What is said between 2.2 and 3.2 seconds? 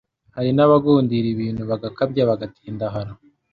bagatindahara